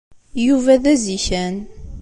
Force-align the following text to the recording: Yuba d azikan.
Yuba 0.45 0.75
d 0.83 0.85
azikan. 0.93 1.55